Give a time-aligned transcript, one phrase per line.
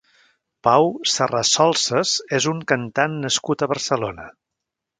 [0.67, 4.27] Pau Serrasolsas és un cantant nascut a Barcelona.